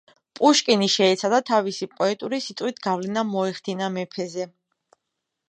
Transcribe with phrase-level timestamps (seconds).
[0.37, 4.51] პუშკინი შეეცადა თავისი პოეტური სიტყვით გავლენა მოეხდინა მეფეზე.